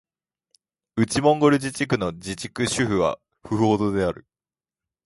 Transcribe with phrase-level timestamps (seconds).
[0.95, 4.25] 内モンゴル自治区の自治区首府はフフホトである